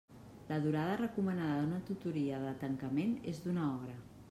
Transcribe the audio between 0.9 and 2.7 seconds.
recomanada d'una tutoria de